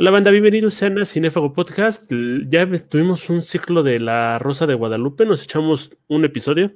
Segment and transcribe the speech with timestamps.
[0.00, 2.10] Hola banda, bienvenidos a Cinefago Podcast.
[2.48, 6.72] Ya tuvimos un ciclo de La Rosa de Guadalupe, nos echamos un episodio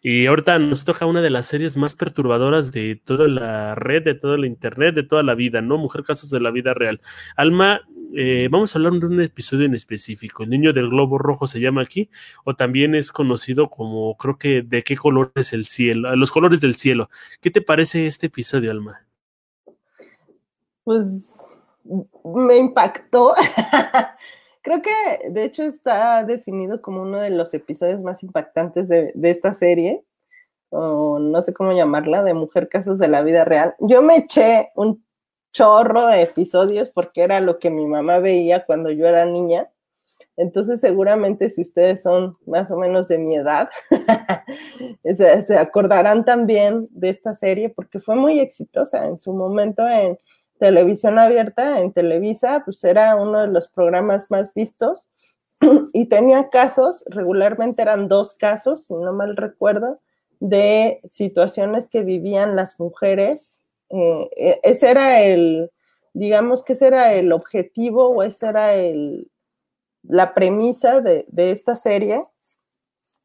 [0.00, 4.14] y ahorita nos toca una de las series más perturbadoras de toda la red, de
[4.14, 5.76] toda la internet, de toda la vida, ¿no?
[5.76, 7.00] Mujer Casos de la Vida Real.
[7.34, 7.80] Alma,
[8.14, 10.44] eh, vamos a hablar de un episodio en específico.
[10.44, 12.10] El niño del globo rojo se llama aquí,
[12.44, 16.60] o también es conocido como, creo que, de qué color es el cielo, los colores
[16.60, 17.10] del cielo.
[17.40, 19.00] ¿Qué te parece este episodio, Alma?
[20.84, 21.37] Pues
[22.34, 23.34] me impactó.
[24.62, 29.54] Creo que de hecho está definido como uno de los episodios más impactantes de, esta
[29.54, 30.04] serie,
[30.70, 33.74] o no sé cómo llamarla, de Mujer Casos de la Vida Real.
[33.78, 35.04] Yo me eché un
[35.52, 39.70] chorro de episodios porque era lo que mi mamá veía cuando yo era niña.
[40.36, 43.68] Entonces seguramente si ustedes son más o menos de mi edad,
[45.02, 50.18] se, acordarán también de esta serie porque fue muy exitosa en su momento en
[50.58, 55.10] televisión abierta en Televisa, pues era uno de los programas más vistos
[55.92, 59.96] y tenía casos, regularmente eran dos casos, si no mal recuerdo,
[60.40, 63.64] de situaciones que vivían las mujeres.
[63.90, 65.70] Eh, e, ese era el,
[66.12, 69.30] digamos que ese era el objetivo o esa era el,
[70.02, 72.22] la premisa de, de esta serie,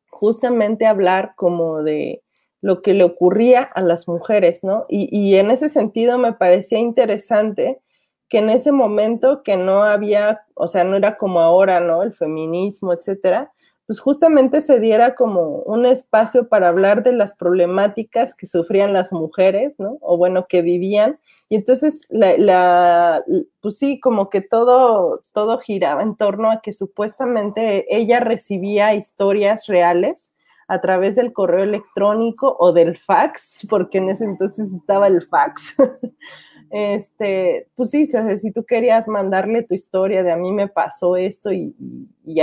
[0.09, 2.22] justamente hablar como de
[2.63, 4.85] lo que le ocurría a las mujeres, ¿no?
[4.87, 7.81] Y, en ese sentido me parecía interesante
[8.29, 12.03] que en ese momento que no había, o sea, no era como ahora, ¿no?
[12.03, 13.51] El feminismo, etcétera,
[13.85, 19.11] pues justamente se diera como un espacio para hablar de las problemáticas que sufrían las
[19.11, 19.97] mujeres, ¿no?
[19.99, 21.19] O bueno, que vivían.
[21.49, 23.21] Y entonces, la,
[23.59, 29.67] pues sí, como que todo, todo giraba en torno a que supuestamente ella recibía historias
[29.67, 30.32] reales
[30.67, 35.75] a través del correo electrónico o del fax, porque en ese entonces estaba el fax.
[36.71, 41.51] este, pues sí, si tú querías mandarle tu historia de a mí me pasó esto
[41.51, 41.75] y,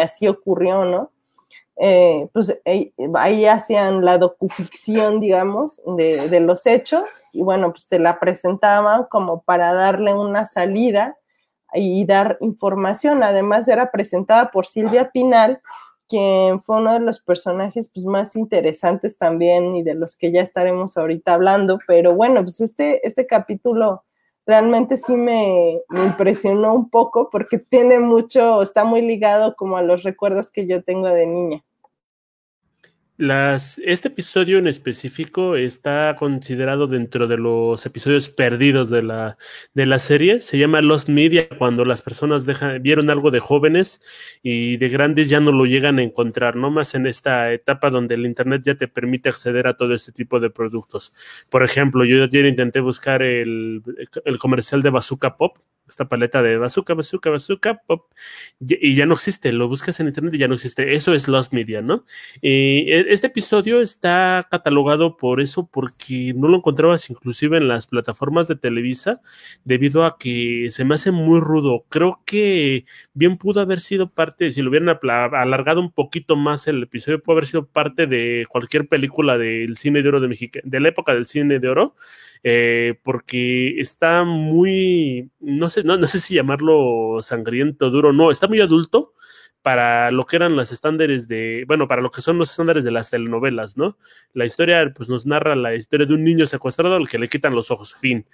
[0.00, 1.10] así ocurrió, ¿no?
[1.82, 7.88] Eh, pues eh, ahí hacían la docuficción, digamos, de, de, los hechos y bueno, pues
[7.88, 11.16] te la presentaban como para darle una salida
[11.72, 13.22] y dar información.
[13.22, 15.60] Además era presentada por Silvia Pinal,
[16.10, 20.42] quien fue uno de los personajes pues, más interesantes también y de los que ya
[20.42, 24.02] estaremos ahorita hablando, pero bueno, pues este, este capítulo
[24.44, 30.02] realmente sí me, impresionó un poco porque tiene mucho, está muy ligado como a los
[30.02, 31.64] recuerdos que yo tengo de niña
[33.20, 39.36] este episodio en específico está considerado dentro de los episodios perdidos de la,
[39.74, 40.40] de la serie.
[40.40, 42.46] Se llama Lost Media, cuando las personas
[42.80, 44.02] vieron algo de jóvenes
[44.42, 48.14] y de grandes ya no lo llegan a encontrar, no más en esta etapa donde
[48.14, 51.12] el Internet ya te permite acceder a todo este tipo de productos.
[51.50, 53.82] Por ejemplo, yo ayer intenté buscar el,
[54.24, 58.10] el comercial de Bazooka Pop, esta paleta de bazooka, bazooka, bazooka, pop,
[58.60, 60.94] y ya no existe, lo buscas en internet y ya no existe.
[60.94, 62.04] Eso es Lost Media, ¿no?
[62.40, 67.86] Y e, este episodio está catalogado por eso, porque no lo encontrabas inclusive en las
[67.86, 69.20] plataformas de Televisa,
[69.64, 71.84] debido a que se me hace muy rudo.
[71.88, 74.98] Creo que bien pudo haber sido parte, si lo hubieran
[75.34, 80.02] alargado un poquito más el episodio, pudo haber sido parte de cualquier película del cine
[80.02, 81.94] de oro de México, de la época del cine de oro
[82.42, 88.48] eh, porque está muy, no sé, no, no sé si llamarlo sangriento, duro, no, está
[88.48, 89.14] muy adulto,
[89.62, 92.90] para lo que eran los estándares de, bueno, para lo que son los estándares de
[92.90, 93.98] las telenovelas, ¿no?
[94.32, 97.54] La historia, pues nos narra la historia de un niño secuestrado al que le quitan
[97.54, 98.26] los ojos, fin.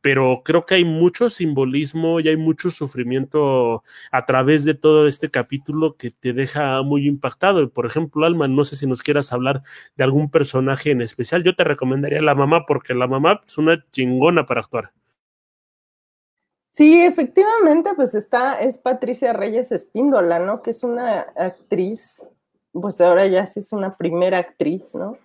[0.00, 3.82] Pero creo que hay mucho simbolismo y hay mucho sufrimiento
[4.12, 7.70] a través de todo este capítulo que te deja muy impactado.
[7.70, 9.62] Por ejemplo, Alma, no sé si nos quieras hablar
[9.96, 11.44] de algún personaje en especial.
[11.44, 14.92] Yo te recomendaría la mamá porque la mamá es una chingona para actuar.
[16.72, 20.62] Sí, efectivamente, pues está, es Patricia Reyes Espíndola, ¿no?
[20.62, 22.28] Que es una actriz,
[22.72, 25.18] pues ahora ya sí es una primera actriz, ¿no?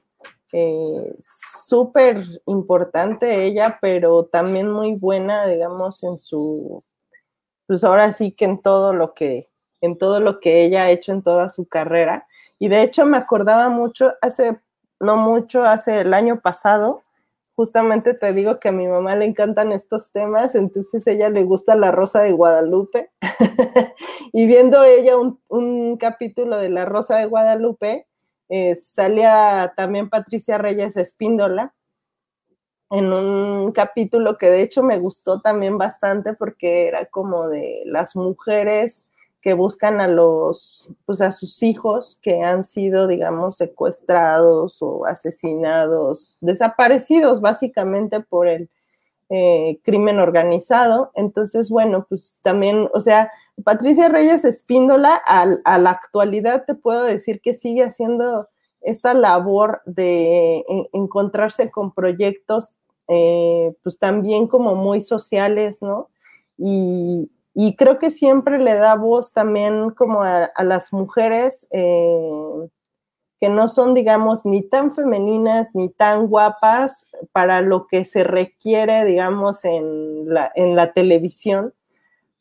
[0.54, 6.84] Eh, Súper importante ella, pero también muy buena, digamos, en su,
[7.68, 9.50] pues ahora sí que en todo lo que,
[9.82, 12.28] en todo lo que ella ha hecho en toda su carrera.
[12.60, 14.58] Y de hecho me acordaba mucho, hace,
[15.00, 17.04] no mucho, hace el año pasado,
[17.56, 21.76] justamente te digo que a mi mamá le encantan estos temas, entonces ella le gusta
[21.76, 23.12] La Rosa de Guadalupe.
[24.34, 28.08] y viendo ella un, capítulo de La Rosa de Guadalupe,
[28.50, 31.74] eh, salía también Patricia Reyes Espíndola
[32.92, 38.16] en un capítulo que de hecho me gustó también bastante porque era como de las
[38.16, 39.12] mujeres
[39.42, 46.38] que buscan a los, pues a sus hijos que han sido, digamos, secuestrados o asesinados,
[46.42, 48.70] desaparecidos básicamente por el,
[49.30, 51.12] eh, crimen organizado.
[51.16, 53.32] Entonces, bueno, pues también, o sea,
[53.64, 58.48] Patricia Reyes Espíndola, a la actualidad te puedo decir que sigue haciendo
[58.86, 60.64] esta labor de
[60.94, 62.78] encontrarse con proyectos,
[63.08, 66.10] eh, pues también como muy sociales, ¿no?
[66.58, 67.30] Y,
[67.78, 72.70] creo que siempre le da voz también como a, las mujeres eh,
[73.40, 79.04] que no son, digamos, ni tan femeninas ni tan guapas para lo que se requiere,
[79.06, 81.74] digamos, en la, en la televisión,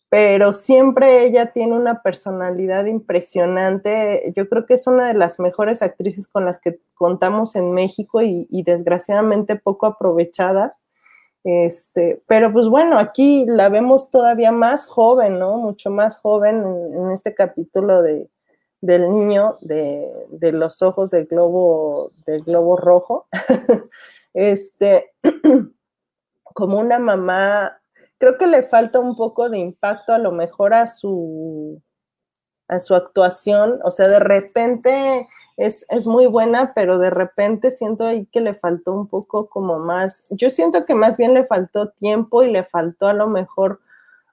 [0.08, 4.32] pero siempre ella tiene una personalidad impresionante.
[4.36, 8.22] Yo creo que es una de las mejores actrices con las que contamos en México
[8.22, 10.72] y, desgraciadamente poco aprovechada.
[11.42, 15.56] Este, pero pues bueno, aquí la vemos todavía más joven, ¿no?
[15.56, 16.64] Mucho más joven
[16.94, 18.30] en este capítulo de,
[18.84, 23.26] del niño de, los ojos del globo, del globo rojo,
[24.34, 25.14] este,
[26.42, 27.80] como una mamá,
[28.18, 31.80] creo que le falta un poco de impacto a lo mejor a su,
[32.68, 35.26] a su actuación, o sea, de repente
[35.56, 39.78] es, es, muy buena, pero de repente siento ahí que le faltó un poco como
[39.78, 43.80] más, yo siento que más bien le faltó tiempo y le faltó a lo mejor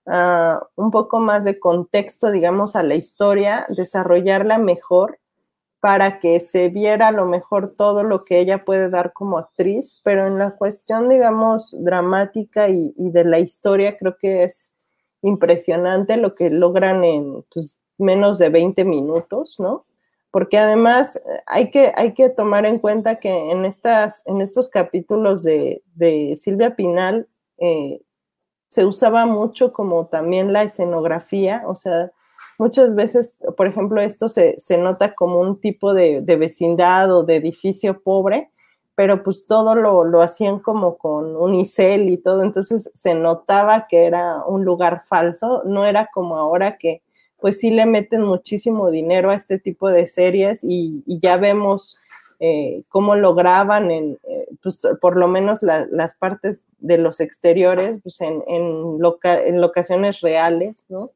[0.07, 5.19] Ah, un poco más de contexto, digamos, a la historia, desarrollarla mejor
[5.79, 9.99] para que se viera a lo mejor todo lo que ella puede dar como actriz,
[10.03, 14.71] pero en la cuestión, digamos, dramática y, de la historia, creo que es
[15.23, 19.85] impresionante lo que logran en pues, menos de 20 minutos, ¿no?
[20.31, 24.69] Porque además eh, hay que, hay que tomar en cuenta que en, estas, en estos
[24.69, 27.27] capítulos de, de Silvia Pinal,
[27.57, 28.01] eh,
[28.71, 32.09] se usaba mucho como también la escenografía, o sea,
[32.57, 38.01] muchas veces, por ejemplo, esto se, nota como un tipo de, vecindad o de edificio
[38.01, 38.49] pobre,
[38.95, 44.05] pero pues todo lo, lo hacían como con unicel y todo, entonces se notaba que
[44.05, 47.01] era un lugar falso, no era como ahora que
[47.41, 51.99] pues sí le meten muchísimo dinero a este tipo de series y, ya vemos
[52.39, 54.17] eh, cómo lo graban en,
[54.61, 61.11] pues, por lo menos las partes de los exteriores, pues en, en, locaciones reales, ¿no?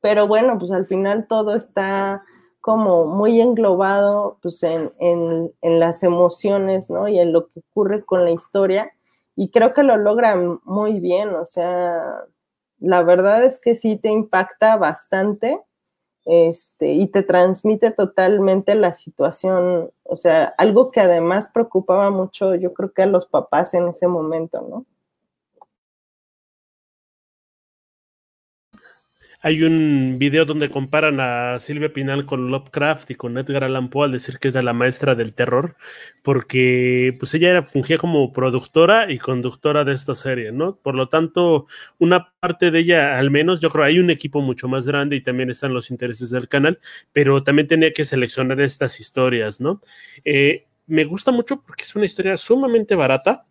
[0.00, 2.22] Pero bueno, pues al final todo está
[2.60, 7.08] como muy englobado pues en, en, las emociones, ¿no?
[7.08, 8.92] Y en lo que ocurre con la historia.
[9.34, 12.24] Y creo que lo logran muy bien, o sea,
[12.78, 15.60] la verdad es que sí te impacta bastante
[16.28, 22.74] este, y te transmite totalmente la situación, o sea, algo que además preocupaba mucho, yo
[22.74, 24.84] creo que a los papás en ese momento, ¿no?
[29.40, 34.06] Hay un video donde comparan a Silvia Pinal con Lovecraft y con Edgar Allan Poe
[34.06, 35.76] al decir que es la maestra del terror,
[36.22, 40.76] porque pues ella era, fungía como productora y conductora de esta serie, ¿no?
[40.76, 41.68] Por lo tanto,
[41.98, 45.22] una parte de ella, al menos, yo creo, hay un equipo mucho más grande y
[45.22, 46.80] también están los intereses del canal,
[47.12, 49.82] pero también tenía que seleccionar estas historias, ¿no?
[50.24, 53.46] Eh, me gusta mucho porque es una historia sumamente barata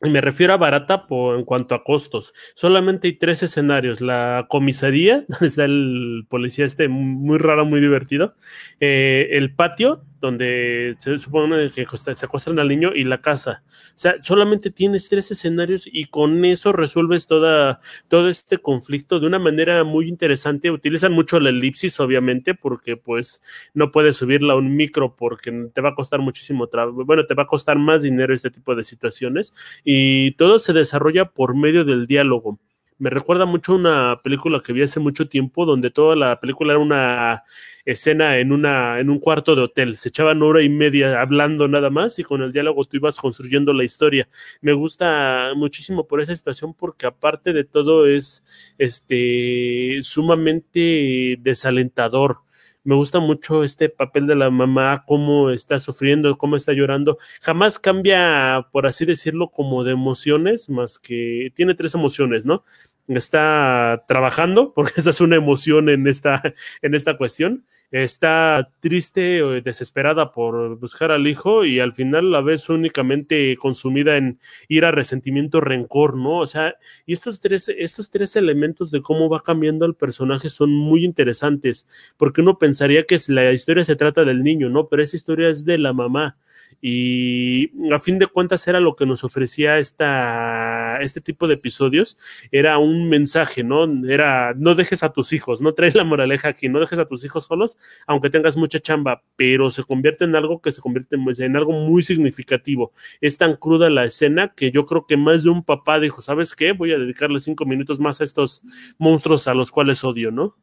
[0.00, 2.32] me refiero a barata por, en cuanto a costos.
[2.54, 4.00] Solamente hay tres escenarios.
[4.00, 8.34] La comisaría, donde está el policía este muy raro, muy divertido.
[8.80, 13.62] Eh, el patio, donde se supone que se acuestan al niño y la casa.
[13.68, 19.26] O sea, solamente tienes tres escenarios y con eso resuelves toda, todo este conflicto de
[19.26, 20.70] una manera muy interesante.
[20.70, 23.42] Utilizan mucho la elipsis, obviamente, porque pues
[23.74, 27.04] no puedes subirla a un micro porque te va a costar muchísimo trabajo.
[27.04, 31.26] Bueno, te va a costar más dinero este tipo de situaciones y todo se desarrolla
[31.26, 32.58] por medio del diálogo
[33.00, 36.80] me recuerda mucho una película que vi hace mucho tiempo, donde toda la película era
[36.80, 37.44] una
[37.86, 39.96] escena en, una, en un cuarto de hotel.
[39.96, 43.72] Se echaban hora y media hablando nada más y con el diálogo tú ibas construyendo
[43.72, 44.28] la historia.
[44.60, 48.44] Me gusta muchísimo por esa situación porque aparte de todo es
[48.76, 52.40] este sumamente desalentador
[52.82, 57.18] me gusta mucho este papel de la mamá, cómo está sufriendo, cómo está llorando.
[57.42, 62.64] Jamás cambia, por así decirlo, como de emociones, más que tiene tres emociones, ¿no?
[63.08, 66.42] Está trabajando, porque esa es una emoción en esta,
[66.82, 67.64] en esta cuestión.
[67.92, 74.16] Está triste o desesperada por buscar al hijo y al final la ves únicamente consumida
[74.16, 74.38] en
[74.68, 76.38] ira, resentimiento, rencor, ¿no?
[76.38, 80.70] O sea, y estos tres, estos tres elementos de cómo va cambiando el personaje son
[80.70, 84.86] muy interesantes, porque uno pensaría que la historia se trata del niño, ¿no?
[84.86, 86.36] Pero esa historia es de la mamá
[86.82, 92.18] y a fin de cuentas era lo que nos ofrecía esta, este tipo de episodios,
[92.50, 93.86] era un mensaje, ¿no?
[94.08, 97.24] Era, no dejes a tus hijos, no traes la moraleja aquí, no dejes a tus
[97.24, 97.76] hijos solos,
[98.06, 102.02] aunque tengas mucha chamba, pero se convierte en algo que se convierte en, algo muy
[102.02, 102.92] significativo.
[103.20, 106.54] Es tan cruda la escena que yo creo que más de un papá dijo, ¿sabes
[106.54, 106.72] qué?
[106.72, 108.62] Voy a dedicarle cinco minutos más a estos
[108.96, 110.56] monstruos a los cuales odio, ¿no?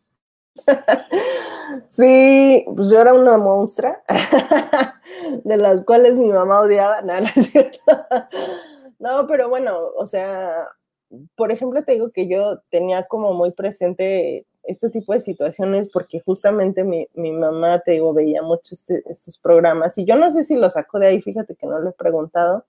[1.91, 3.98] Sí, pues yo era una monstrua,
[5.43, 7.79] de las cuales mi mamá odiaba, nada, no es cierto.
[9.00, 10.67] No, pero bueno, o sea,
[11.36, 16.19] por ejemplo, te digo que yo tenía como muy presente este tipo de situaciones porque
[16.19, 20.55] justamente mi, mamá, te digo, veía mucho este, estos programas y yo no sé si
[20.57, 22.65] lo sacó de ahí, fíjate que no lo he preguntado,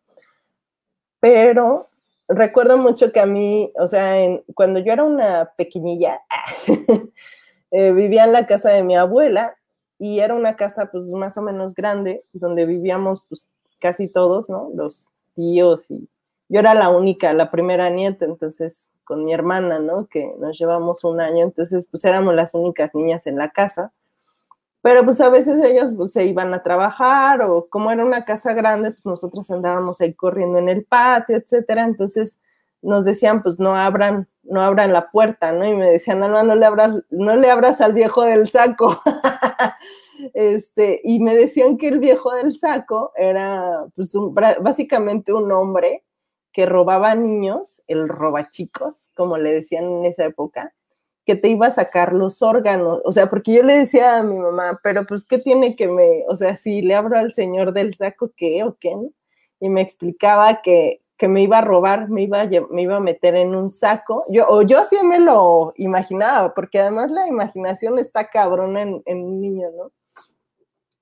[1.18, 1.88] pero
[2.28, 4.14] recuerdo mucho que a mí, o sea,
[4.54, 6.20] cuando yo era una pequeñilla,
[7.70, 9.57] Eh, vivía en la casa de mi abuela
[9.98, 13.48] y era una casa pues más o menos grande donde vivíamos pues
[13.80, 14.70] casi todos, ¿no?
[14.74, 16.08] Los tíos y
[16.48, 20.06] yo era la única, la primera nieta, entonces con mi hermana, ¿no?
[20.06, 23.92] Que nos llevamos un año, entonces pues éramos las únicas niñas en la casa.
[24.80, 28.54] Pero pues a veces ellos pues, se iban a trabajar o como era una casa
[28.54, 31.84] grande, pues nosotros andábamos ahí corriendo en el patio, etcétera.
[31.84, 32.40] Entonces
[32.82, 35.66] nos decían, pues no abran, no abran la puerta, ¿no?
[35.66, 39.00] Y me decían, no, no le abras, no le abras al viejo del saco.
[40.34, 44.12] este, y me decían que el viejo del saco era, pues,
[44.60, 46.04] básicamente un hombre
[46.52, 50.74] que robaba niños, el robachicos, como le decían en esa época,
[51.24, 54.38] que te iba a sacar los órganos, o sea, porque yo le decía a mi
[54.38, 57.94] mamá, pero pues, ¿qué tiene que me, o sea, si le abro al señor del
[57.96, 58.96] saco, ¿qué o qué?
[59.60, 63.00] Y me explicaba que que me iba a robar, me iba a, me iba a
[63.00, 64.24] meter en un saco.
[64.28, 69.40] Yo, o yo así me lo imaginaba, porque además la imaginación está cabrona en, un
[69.40, 69.90] niño, ¿no?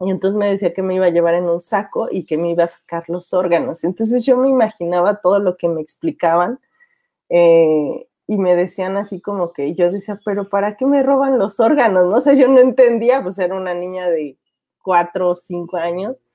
[0.07, 2.51] Y entonces me decía que me iba a llevar en un saco y que me
[2.51, 3.85] iba a sacar los órganos.
[3.85, 6.61] Entonces yo me imaginaba todo lo que me explicaban
[7.29, 11.61] eh, y me decían así como que yo decía, pero ¿para qué me roban los
[11.61, 12.07] órganos?
[12.07, 14.39] No sé, yo no entendía, pues era una niña de
[14.83, 16.26] cuatro o cinco años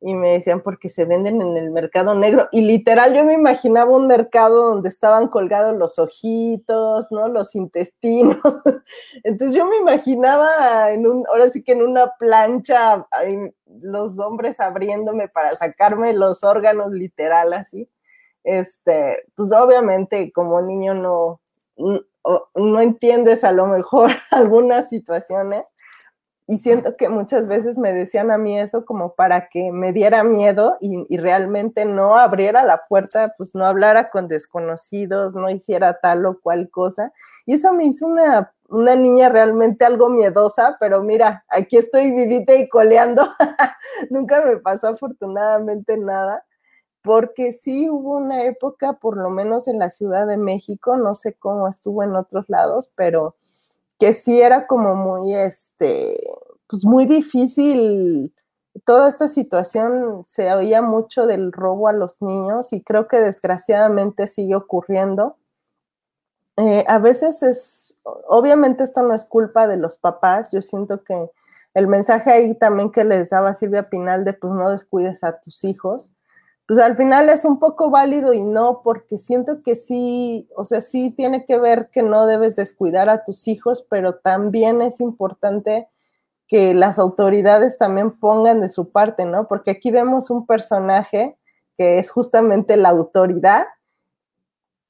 [0.00, 2.48] y me decían porque se venden en el mercado negro.
[2.52, 7.28] Y literal yo me imaginaba un mercado donde estaban colgados los ojitos, ¿no?
[7.28, 8.38] Los intestinos.
[9.24, 13.06] Entonces yo me imaginaba en un, ahora sí que en una plancha,
[13.82, 17.86] los hombres abriéndome para sacarme los órganos literal así.
[18.42, 21.40] Este, pues obviamente como niño no,
[22.54, 25.64] no entiendes a lo mejor algunas situaciones
[26.50, 30.24] y siento que muchas veces me decían a mí eso como para que me diera
[30.24, 36.26] miedo y, realmente no abriera la puerta, pues no hablara con desconocidos, no hiciera tal
[36.26, 37.12] o cual cosa.
[37.46, 42.52] Y eso me hizo una, una niña realmente algo miedosa, pero mira, aquí estoy vivita
[42.56, 43.28] y coleando.
[44.10, 46.44] Nunca me pasó afortunadamente nada,
[47.00, 51.34] porque sí hubo una época, por lo menos en la Ciudad de México, no sé
[51.34, 53.36] cómo estuvo en otros lados, pero
[54.00, 56.18] que sí era como muy, este,
[56.66, 58.34] pues muy difícil.
[58.84, 64.26] Toda esta situación se oía mucho del robo a los niños y creo que desgraciadamente
[64.26, 65.36] sigue ocurriendo.
[66.56, 67.94] Eh, a veces es,
[68.26, 71.30] obviamente esto no es culpa de los papás, yo siento que
[71.74, 75.62] el mensaje ahí también que les daba Silvia Pinal de pues no descuides a tus
[75.64, 76.12] hijos,
[76.70, 80.80] pues al final es un poco válido y no, porque siento que sí, o sea,
[80.80, 85.88] sí tiene que ver que no debes descuidar a tus hijos, pero también es importante
[86.46, 89.48] que las autoridades también pongan de su parte, ¿no?
[89.48, 91.36] Porque aquí vemos un personaje
[91.76, 93.66] que es justamente la autoridad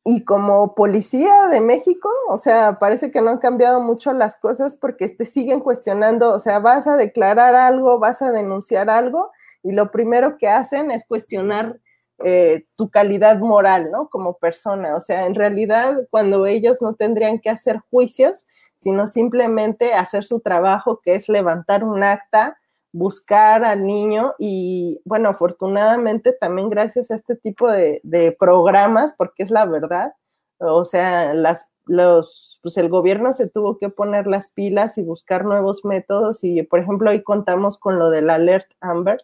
[0.05, 4.77] y como policía de México, o sea, parece que no han cambiado mucho las cosas
[4.77, 9.31] porque te siguen cuestionando, o sea, vas a declarar algo, vas a denunciar algo
[9.63, 11.79] y lo primero que hacen es cuestionar
[12.23, 14.09] eh, tu calidad moral, ¿no?
[14.09, 14.95] Como persona.
[14.97, 20.41] O sea, en realidad, cuando ellos no tendrían que hacer juicios, sino simplemente hacer su
[20.41, 22.59] trabajo, que es levantar un acta,
[22.93, 29.45] buscar al niño y, bueno, afortunadamente también gracias a este tipo de, de programas, porque
[29.45, 30.13] es la verdad,
[30.59, 35.45] o sea, las, los, pues el gobierno se tuvo que poner las pilas y buscar
[35.45, 39.21] nuevos métodos y, por ejemplo, hoy contamos con lo del Alert Amber,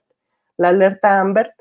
[0.56, 1.54] la alerta Amber,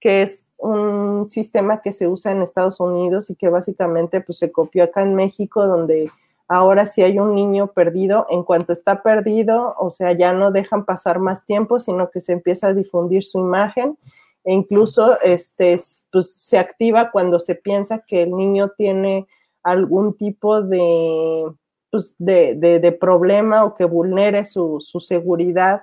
[0.00, 4.52] que es un sistema que se usa en Estados Unidos y que básicamente pues, se
[4.52, 6.10] copió acá en México, donde
[6.48, 10.84] ahora si hay un niño perdido, en cuanto está perdido, o sea, ya no dejan
[10.84, 13.96] pasar más tiempo, sino que se empieza a difundir su imagen.
[14.44, 15.76] E incluso este,
[16.10, 19.26] pues, se activa cuando se piensa que el niño tiene
[19.62, 21.52] algún tipo de,
[21.90, 25.82] pues, de, de, problema o que vulnere su, su seguridad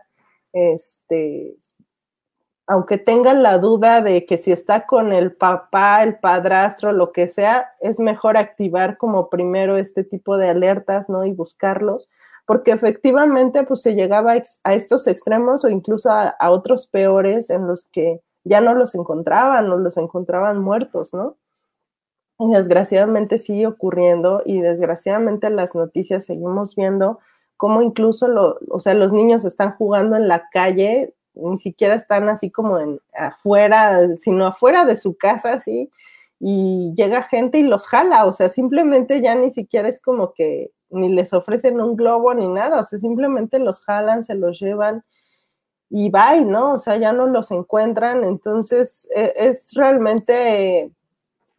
[0.53, 1.55] este,
[2.67, 7.29] aunque tengan la duda de que si está con el papá, el padrastro, lo que
[7.29, 11.25] sea, es mejor activar como primero este tipo de alertas, ¿no?
[11.25, 12.11] Y buscarlos,
[12.45, 14.33] porque efectivamente pues se llegaba
[14.63, 19.71] a estos extremos o incluso a, otros peores en los que ya no los encontraban
[19.71, 21.37] o los encontraban muertos, ¿no?
[22.37, 27.19] Y desgraciadamente sigue ocurriendo y desgraciadamente las noticias seguimos viendo
[27.55, 28.27] cómo incluso
[28.69, 32.99] o sea, los niños están jugando en la calle ni siquiera están así como en
[33.13, 35.89] afuera, sino afuera de su casa, así,
[36.39, 40.71] y llega gente y los jala, o sea, simplemente ya ni siquiera es como que
[40.89, 45.03] ni les ofrecen un globo ni nada, o sea, simplemente los jalan, se los llevan
[45.89, 46.73] y bye, ¿no?
[46.73, 50.91] O sea, ya no los encuentran, entonces e, es, realmente,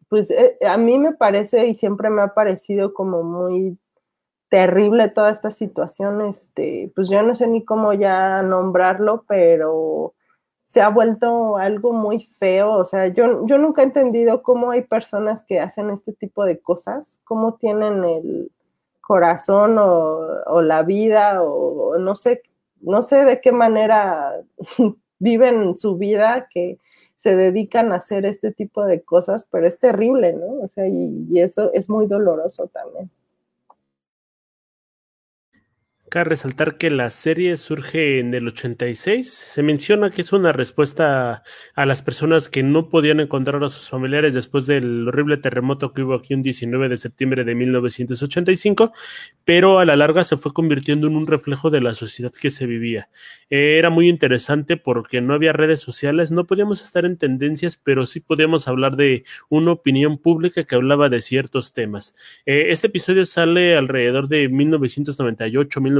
[0.09, 3.77] pues e, a mí me parece y siempre me ha parecido como muy
[4.49, 10.13] terrible toda esta situación, este, pues yo no sé ni cómo ya nombrarlo, pero
[10.63, 14.81] se ha vuelto algo muy feo, o sea, yo, yo nunca he entendido cómo hay
[14.81, 18.51] personas que hacen este tipo de cosas, cómo tienen el
[19.01, 22.43] corazón o, la vida o, no sé,
[22.81, 24.41] no sé de qué manera
[25.19, 26.77] viven su vida que
[27.15, 30.63] se dedican a hacer este tipo de cosas, pero es terrible, ¿no?
[30.63, 33.09] O sea, y eso es muy doloroso también.
[36.09, 39.31] Cabe resaltar que la serie surge en el 86.
[39.31, 41.43] Se menciona que es una respuesta
[41.75, 46.01] a las personas que no podían encontrar a sus familiares después del horrible terremoto que
[46.01, 48.91] hubo aquí un 19 de septiembre de 1985,
[49.45, 52.65] pero a la larga se fue convirtiendo en un reflejo de la sociedad que se
[52.65, 53.09] vivía.
[53.51, 58.19] Era muy interesante porque no había redes sociales, no podíamos estar en tendencias, pero sí
[58.19, 62.15] podíamos hablar de una opinión pública que hablaba de ciertos temas.
[62.47, 65.98] Eh, este episodio sale alrededor de 1998, 1999.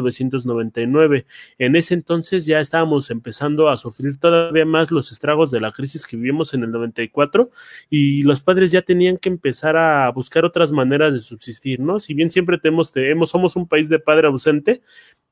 [1.57, 6.05] En ese entonces ya estábamos empezando a sufrir todavía más los estragos de la crisis
[6.05, 7.49] que vivimos en el 94
[7.89, 11.99] y los padres ya tenían que empezar a buscar otras maneras de subsistir, ¿no?
[11.99, 14.81] Si bien siempre tenemos, tenemos somos un país de padre ausente,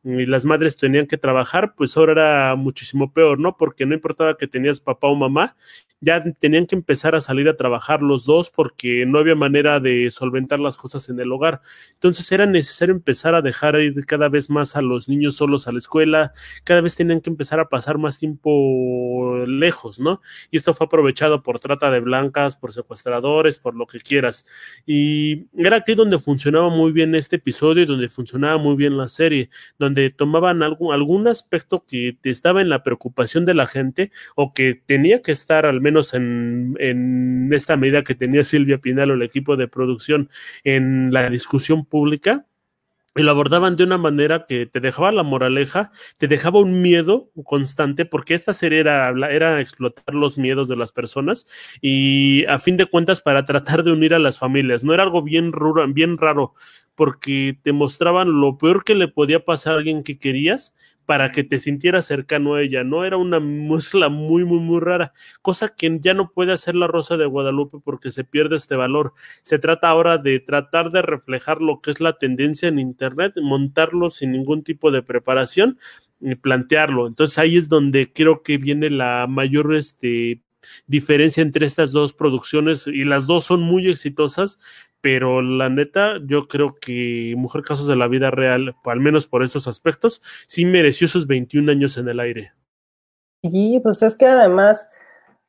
[0.04, 3.58] y las madres tenían que trabajar, pues ahora era muchísimo peor, ¿no?
[3.58, 5.56] Porque no importaba que tenías papá o mamá,
[6.00, 10.12] ya tenían que empezar a salir a trabajar los dos porque no había manera de
[10.12, 11.62] solventar las cosas en el hogar.
[11.94, 15.72] Entonces era necesario empezar a dejar ir cada vez más a los niños solos a
[15.72, 16.34] la escuela,
[16.64, 20.22] cada vez tenían que empezar a pasar más tiempo lejos, ¿no?
[20.52, 24.46] Y esto fue aprovechado por trata de blancas, por secuestradores, por lo que quieras.
[24.86, 29.08] Y era aquí donde funcionaba muy bien este episodio y donde funcionaba muy bien la
[29.08, 34.54] serie, donde tomaban algún, algún aspecto que estaba en la preocupación de la gente o
[34.54, 39.14] que tenía que estar al menos en, en esta medida que tenía Silvia Pinal o
[39.14, 40.30] el equipo de producción
[40.64, 42.46] en la discusión pública
[43.18, 47.30] y lo abordaban de una manera que te dejaba la moraleja, te dejaba un miedo
[47.44, 51.48] constante, porque esta serie era, era explotar los miedos de las personas
[51.82, 54.84] y a fin de cuentas para tratar de unir a las familias.
[54.84, 55.52] No era algo bien,
[55.90, 56.54] bien raro,
[56.96, 60.74] porque te mostraban lo peor que le podía pasar a alguien que querías
[61.08, 63.06] para que te sintieras cercano a ella, ¿no?
[63.06, 67.16] Era una mezcla muy, muy, muy rara, cosa que ya no puede hacer la Rosa
[67.16, 69.14] de Guadalupe porque se pierde este valor.
[69.42, 74.10] Se trata ahora de tratar de reflejar lo que es la tendencia en Internet, montarlo
[74.10, 75.80] sin ningún tipo de preparación
[76.20, 77.08] y plantearlo.
[77.08, 80.42] Entonces ahí es donde creo que viene la mayor este,
[80.88, 84.60] diferencia entre estas dos producciones y las dos son muy exitosas,
[85.08, 89.42] pero la neta, yo creo que Mujer Casos de la Vida Real, al menos por
[89.42, 92.52] esos aspectos, sí mereció sus 21 años en el aire.
[93.42, 94.92] Sí, pues es que además,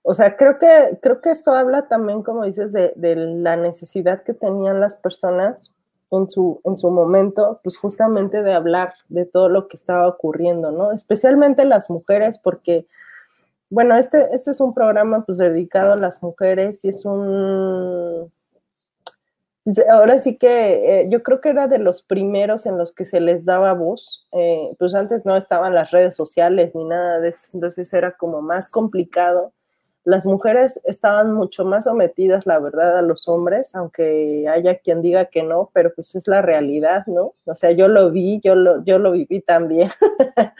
[0.03, 4.23] o sea, creo que, creo que esto habla también, como dices, de, de la necesidad
[4.23, 5.75] que tenían las personas
[6.12, 10.71] en su, en su momento, pues justamente de hablar de todo lo que estaba ocurriendo,
[10.71, 10.92] ¿no?
[10.92, 12.87] Especialmente las mujeres, porque,
[13.71, 18.08] bueno, este, este es un programa pues dedicado a las mujeres y es un,
[19.69, 23.05] pues, ahora sí que eh, yo creo que era de los primeros en los que
[23.05, 27.29] se les daba voz, eh, pues antes no estaban las redes sociales ni nada de
[27.29, 29.53] eso, entonces era como más complicado.
[30.05, 35.27] Las mujeres estaban mucho más sometidas, la verdad, a los hombres, aunque haya quien diga
[35.27, 37.35] que no, pero pues es la realidad, ¿no?
[37.45, 39.91] O sea, yo lo vi, yo lo, yo lo viví también.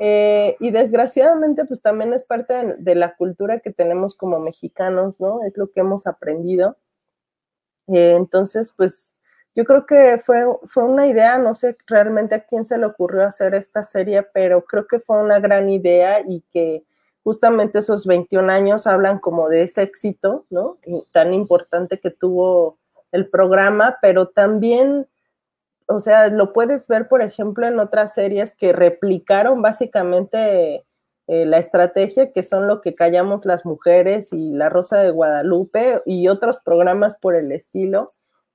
[0.00, 5.42] Eh, y desgraciadamente, pues también es parte de la cultura que tenemos como mexicanos, ¿no?
[5.42, 6.76] Es lo que hemos aprendido
[7.88, 9.16] eh, entonces, pues
[9.54, 13.26] yo creo que fue, fue una idea, no sé realmente a quién se le ocurrió
[13.26, 16.84] hacer esta serie, pero creo que fue una gran idea y que
[17.24, 20.74] justamente esos 21 años hablan como de ese éxito, ¿no?
[21.12, 22.78] tan importante que tuvo
[23.10, 25.08] el programa, pero también,
[25.86, 30.84] o sea, lo puedes ver, por ejemplo, en otras series que replicaron básicamente
[31.28, 36.00] eh, la estrategia, que son lo que callamos las mujeres y La Rosa de Guadalupe
[36.06, 38.06] y otros programas por el estilo,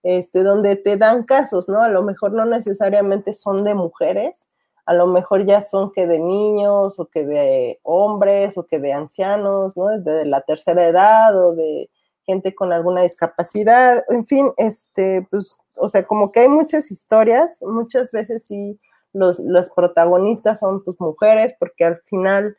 [0.02, 1.84] este, donde te dan casos, ¿no?
[1.84, 4.50] A lo mejor no necesariamente son de mujeres,
[4.86, 8.92] a lo mejor ya son que de niños o que de hombres o que de
[8.92, 9.90] ancianos, ¿no?
[10.00, 11.90] De la tercera edad o de
[12.26, 17.62] gente con alguna discapacidad, en fin, este, pues, o sea, como que hay muchas historias,
[17.62, 18.80] muchas veces sí
[19.14, 22.58] los, protagonistas son pues mujeres, porque al final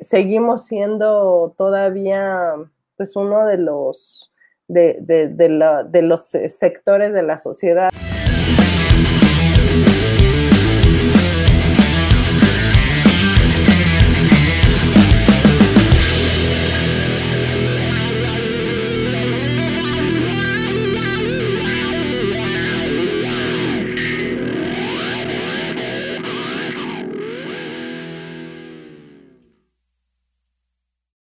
[0.00, 2.54] seguimos siendo todavía
[2.96, 4.32] pues uno de los
[4.68, 7.90] de, de los sectores de la sociedad.